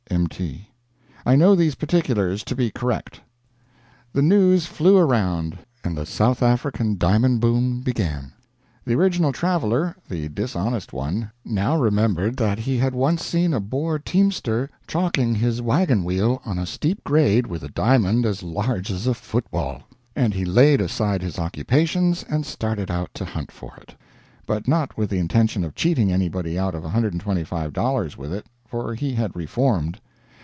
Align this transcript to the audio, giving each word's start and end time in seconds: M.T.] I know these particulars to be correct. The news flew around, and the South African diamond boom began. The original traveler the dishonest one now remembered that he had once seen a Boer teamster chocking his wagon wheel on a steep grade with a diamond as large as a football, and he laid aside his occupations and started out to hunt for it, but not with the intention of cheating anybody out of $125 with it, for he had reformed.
M.T.] 0.09 0.67
I 1.25 1.37
know 1.37 1.55
these 1.55 1.75
particulars 1.75 2.43
to 2.43 2.53
be 2.53 2.69
correct. 2.69 3.21
The 4.11 4.21
news 4.21 4.65
flew 4.65 4.97
around, 4.97 5.57
and 5.85 5.95
the 5.97 6.05
South 6.05 6.43
African 6.43 6.97
diamond 6.97 7.39
boom 7.39 7.79
began. 7.79 8.33
The 8.85 8.93
original 8.95 9.31
traveler 9.31 9.95
the 10.09 10.27
dishonest 10.27 10.91
one 10.91 11.31
now 11.45 11.77
remembered 11.79 12.35
that 12.37 12.59
he 12.59 12.77
had 12.77 12.93
once 12.93 13.23
seen 13.25 13.53
a 13.53 13.61
Boer 13.61 13.99
teamster 13.99 14.69
chocking 14.85 15.33
his 15.33 15.61
wagon 15.61 16.03
wheel 16.03 16.41
on 16.45 16.59
a 16.59 16.65
steep 16.65 17.01
grade 17.05 17.47
with 17.47 17.63
a 17.63 17.69
diamond 17.69 18.25
as 18.25 18.43
large 18.43 18.91
as 18.91 19.07
a 19.07 19.13
football, 19.13 19.81
and 20.13 20.33
he 20.33 20.43
laid 20.43 20.81
aside 20.81 21.21
his 21.21 21.39
occupations 21.39 22.25
and 22.27 22.45
started 22.45 22.91
out 22.91 23.13
to 23.13 23.23
hunt 23.23 23.49
for 23.49 23.77
it, 23.77 23.95
but 24.45 24.67
not 24.67 24.97
with 24.97 25.09
the 25.09 25.19
intention 25.19 25.63
of 25.63 25.73
cheating 25.73 26.11
anybody 26.11 26.59
out 26.59 26.75
of 26.75 26.83
$125 26.83 28.17
with 28.17 28.33
it, 28.33 28.45
for 28.67 28.95
he 28.95 29.11
had 29.15 29.35
reformed. 29.35 29.99